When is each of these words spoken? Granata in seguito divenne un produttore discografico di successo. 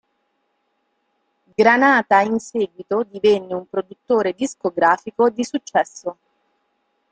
Granata 1.55 2.21
in 2.21 2.39
seguito 2.39 3.03
divenne 3.07 3.53
un 3.53 3.67
produttore 3.69 4.33
discografico 4.33 5.29
di 5.29 5.43
successo. 5.43 6.17